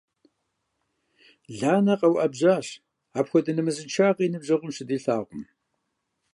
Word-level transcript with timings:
Ланэ 1.59 1.93
къэуӀэбжьащ, 1.99 2.67
апхуэдэ 3.19 3.51
нэмысыншагъэ 3.55 4.23
и 4.25 4.29
ныбжьэгъум 4.33 4.71
щыдилъагъум. 4.75 5.43